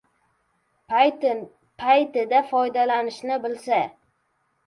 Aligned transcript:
paytida 1.83 2.41
foydani 2.53 3.13
bilsa… 3.45 3.81